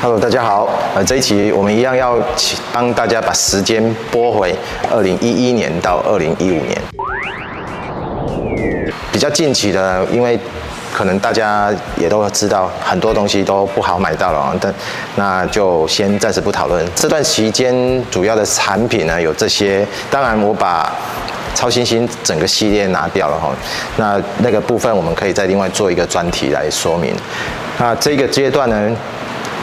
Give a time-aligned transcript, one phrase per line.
[0.00, 0.68] Hello，大家好。
[0.94, 2.18] 呃，这一期我们一样要
[2.72, 4.54] 帮大家把时间拨回
[4.90, 6.80] 二零一一年到二零一五年，
[9.10, 10.38] 比较近期的，因为。
[10.94, 14.74] 可能大家也都知道，很多东西都不好买到了，但
[15.16, 16.82] 那就先暂时不讨论。
[16.94, 20.90] 这段期间主要的产品呢，有这些，当然我把
[21.54, 23.50] 超新星整个系列拿掉了哈，
[23.98, 27.14] 那那个部分我们可以再另外做一个专题来说明。
[27.76, 28.90] 那这个阶段呢，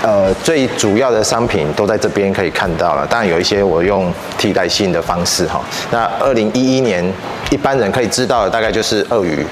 [0.03, 5.63] 呃，最主要的商品都在这边可以看到了，当然有一些我用替代性的方式哈。
[5.91, 7.09] 那二零一一年
[7.49, 9.45] 一般人可以知道的大概就是鳄鱼。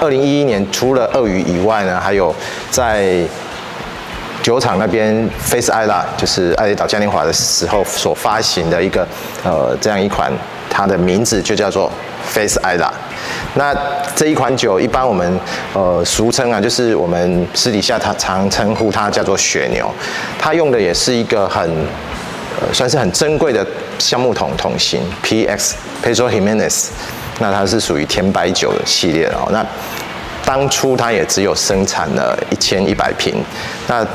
[0.00, 2.32] 二零一一年，除了鳄鱼以外呢，还有
[2.70, 3.20] 在
[4.44, 9.04] 酒厂那边，Face Ila，就是爱丽岛嘉年华的时候所发行的一个
[9.42, 10.32] 呃这样一款，
[10.70, 11.90] 它的名字就叫做
[12.24, 12.90] Face Isla。
[13.54, 13.74] 那
[14.14, 15.40] 这一款酒，一般我们
[15.74, 19.92] 呃俗称啊，就是我们私底下它常称呼它叫做雪牛，
[20.38, 21.68] 它用的也是一个很
[22.60, 23.66] 呃算是很珍贵的
[23.98, 26.88] 橡木桶桶型 PX Pedro Ximénez。
[27.40, 29.48] 那它是属于甜白酒的系列哦。
[29.50, 29.64] 那
[30.44, 33.42] 当初它也只有生产了一千一百瓶。
[33.88, 34.06] 那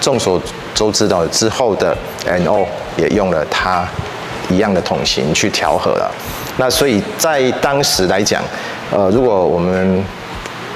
[0.00, 0.40] 众所
[0.74, 1.96] 周知道之后的
[2.26, 3.86] NO 也用了它
[4.52, 6.10] 一样的桶型去调和了。
[6.58, 8.42] 那所以在当时来讲，
[8.90, 10.04] 呃，如果我们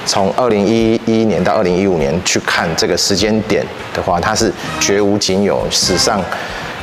[0.05, 6.19] 从二零一一年到二零一五年去看这个时间点的话，它是绝无仅有史上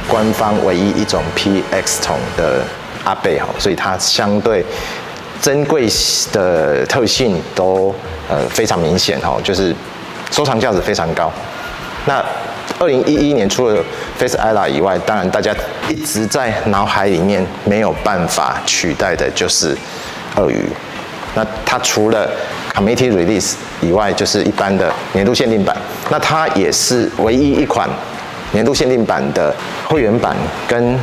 [0.06, 2.62] 官方唯一一种 PX 桶的
[3.04, 4.64] 阿贝哈，所以它相对。
[5.42, 5.86] 珍贵
[6.32, 7.94] 的特性都
[8.30, 9.76] 呃非常明显哈，就是
[10.30, 11.30] 收藏价值非常高。
[12.06, 12.24] 那
[12.78, 13.82] 二零一一年除了
[14.18, 15.54] Face ILLA 以外，当然大家
[15.88, 19.76] 一直在脑海里面没有办法取代的就是
[20.36, 20.64] 鳄鱼。
[21.34, 22.30] 那它除了
[22.74, 25.76] Committee Release 以外，就是一般的年度限定版。
[26.10, 27.88] 那它也是唯一一款
[28.52, 29.54] 年度限定版的
[29.88, 30.36] 会员版
[30.68, 30.98] 跟。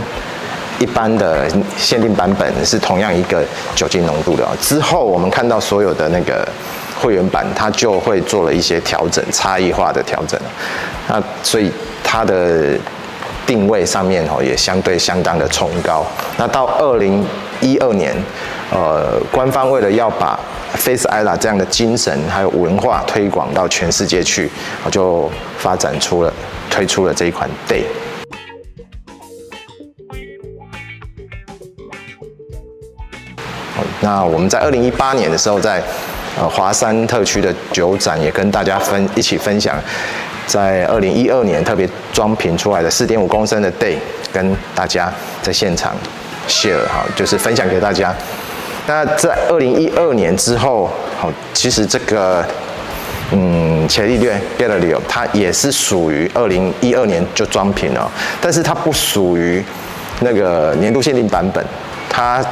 [0.79, 3.43] 一般的限定版本是同样一个
[3.75, 4.43] 酒精浓度的。
[4.59, 6.43] 之后我们看到所有的那个
[7.01, 10.39] 会员版，它就会做了一些调整，差异化的调整。
[11.07, 11.71] 那所以
[12.03, 12.77] 它的
[13.47, 16.05] 定位上面哦也相对相当的崇高。
[16.37, 17.25] 那到二零
[17.59, 18.15] 一二年，
[18.71, 20.39] 呃，官方为了要把
[20.75, 24.49] Face Isla 这样的精神还有文化推广到全世界去，
[24.85, 26.31] 我就发展出了
[26.69, 27.83] 推出了这一款 Day。
[34.03, 35.83] 那我们在二零一八年的时候，在
[36.39, 39.77] 呃华山特区的酒展也跟大家分一起分享，
[40.47, 43.97] 在二零一二年特别装瓶出来的四点五公升的 Day，
[44.31, 45.93] 跟大家在现场
[46.47, 48.15] share 哈，就是分享给大家。
[48.87, 50.89] 那在二零一二年之后，
[51.19, 52.43] 好，其实这个
[53.31, 58.09] 嗯，伽利略 Galileo 它也是属于二零一二年就装瓶了，
[58.41, 59.63] 但是它不属于
[60.21, 61.63] 那个年度限定版本，
[62.09, 62.43] 它。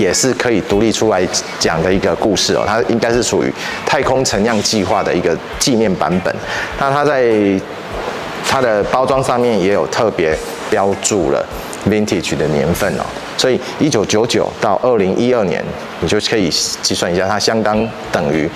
[0.00, 1.26] 也是可以独立出来
[1.58, 3.52] 讲的一个故事哦，它应该是属于
[3.84, 6.34] 太空陈酿计划的一个纪念版本。
[6.78, 7.30] 那它在
[8.48, 10.34] 它的包装上面也有特别
[10.70, 11.46] 标注了
[11.86, 13.04] vintage 的年份哦，
[13.36, 15.62] 所以一九九九到二零一二年，
[16.00, 16.48] 你就可以
[16.80, 18.48] 计算一下，它相当等于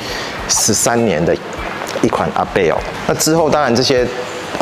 [0.48, 1.36] 十三年的
[2.00, 2.76] 一款阿贝哦。
[3.06, 4.06] 那之后当然这些。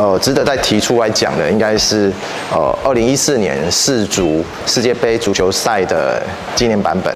[0.03, 2.11] 呃，值得再提出来讲的，应该是
[2.51, 6.21] 呃，二零一四年世足世界杯足球赛的
[6.57, 7.15] 纪念版本。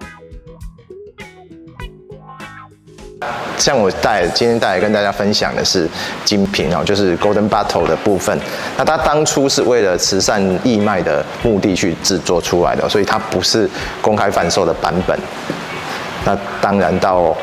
[3.58, 5.86] 像我带今天带来跟大家分享的是
[6.24, 8.40] 金瓶哦，就是 Golden Bottle 的部分。
[8.78, 13.70] 那它当初是为了慈善义卖的目的去制作出来的，所以它不是
[14.02, 15.20] 公开贩售的版本。
[16.24, 17.36] 那当然到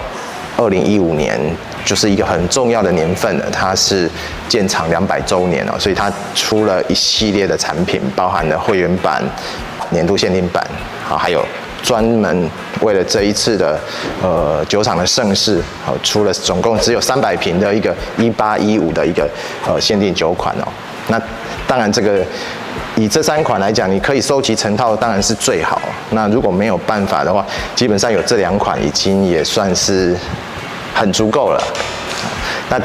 [0.56, 1.38] 二零一五年。
[1.84, 4.10] 就是一个很重要的年份了，它是
[4.48, 9.22] 建厂两百周年了，所以它出了一系列的产品，包含了会员版、
[9.90, 10.66] 年度限定版，
[11.06, 11.44] 好，还有
[11.82, 13.78] 专门为了这一次的
[14.22, 19.28] 呃酒厂的盛事，好，出了总共只有三百瓶的一个一八一五的一个
[19.68, 20.66] 呃限定酒款哦。
[21.08, 21.20] 那
[21.66, 22.24] 当然这个
[22.96, 25.82] 以这三款来讲，你可以收集成套当然是最好。
[26.12, 27.44] 那如果没有办法的话，
[27.76, 30.16] 基本上有这两款已经也算是。
[30.94, 31.61] 很足够了，
[32.70, 32.81] 那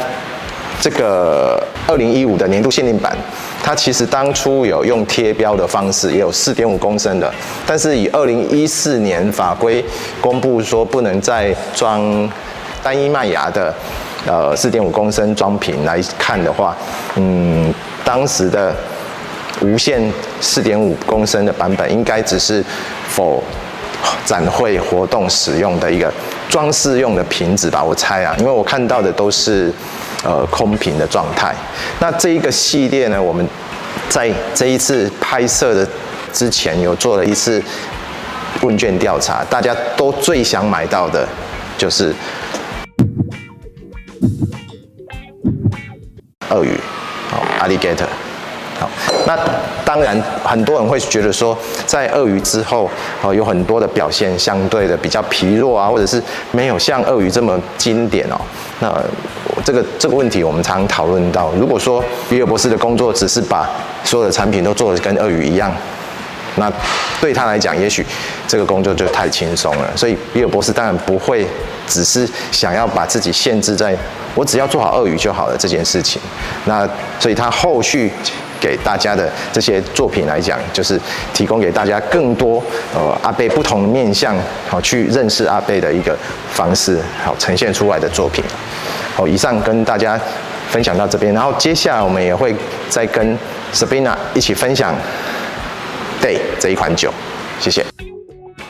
[0.82, 3.16] 这个二零一五的年度限定版，
[3.62, 7.32] 它其实当初有用贴标的方式，也有四点五公升的，
[7.68, 9.84] 但是以二零一四年法规
[10.20, 12.30] 公布说不能再装
[12.82, 13.74] 单一麦芽的
[14.26, 16.76] 呃四点五公升装瓶来看的话，
[17.16, 17.74] 嗯，
[18.06, 18.74] 当时的
[19.62, 20.02] 无限
[20.40, 22.64] 四点五公升的版本应该只是
[23.10, 23.44] 否
[24.26, 26.12] 展会活动使用的一个
[26.50, 29.72] 装饰用的瓶子吧，我猜啊，因为我看到的都是。
[30.22, 31.56] 呃，空瓶的状态。
[32.02, 33.48] 那这一个系列呢，我们
[34.10, 35.88] 在这一次拍摄的
[36.34, 37.64] 之前有做了一次
[38.62, 41.26] 问卷调查，大家都最想买到的
[41.78, 42.14] 就是
[46.50, 46.78] 鳄鱼，
[47.30, 48.29] 好，alligator。
[48.80, 48.90] 好，
[49.28, 49.38] 那
[49.84, 52.90] 当然很多人会觉得说，在鳄鱼之后，
[53.22, 58.40] 哦，有很多的表现相对的比较疲弱啊，或者是没有像鳄鱼这么经典哦。
[58.80, 58.90] 那
[59.66, 63.70] 这个这个问题，我们常常讨论到，如果说比尔博士的工作只是把
[64.06, 65.70] 所有的产品都做得跟鳄鱼一样，
[66.56, 66.72] 那
[67.20, 68.06] 对他来讲，也许
[68.48, 69.98] 这个工作就太轻松了。
[69.98, 71.46] 所以比尔博士当然不会
[71.86, 73.94] 只是想要把自己限制在
[74.36, 76.22] 我只要做好鳄鱼就好了这件事情。
[76.66, 76.88] 那
[77.20, 78.12] 所以他后续
[78.60, 81.00] 给大家的这些作品来讲，就是
[81.34, 82.62] 提供给大家更多
[82.94, 84.36] 呃阿贝不同面向
[84.68, 86.18] 好去认识阿贝的一个
[86.52, 88.44] 方式，好呈现出来的作品。
[89.16, 90.20] 好，以上跟大家
[90.70, 92.56] 分享到这边，然后接下来我们也会
[92.90, 93.38] 再跟
[93.74, 94.94] Sabina 一起分享
[96.22, 97.12] Day 这一款酒，
[97.60, 97.86] 谢谢。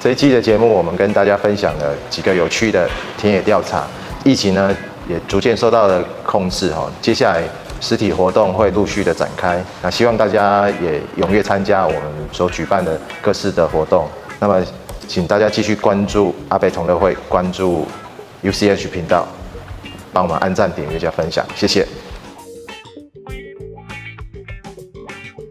[0.01, 3.85] 这一期的节目，我们跟大家分享了几个有趣的田野调查，
[4.23, 4.73] 疫情呢
[5.09, 6.89] 也逐渐受到了控制哈。
[7.01, 7.43] 接下来
[7.79, 14.07] 实体活动会陆续的展开，那希望大家也踊跃参加我们所举办的各式的活动。
[14.39, 14.63] 那么，
[15.07, 17.87] 请大家继续关注阿贝同乐会，关注
[18.43, 19.27] UCH 频道。
[20.11, 21.87] 帮我们按赞、点阅加分享，谢谢。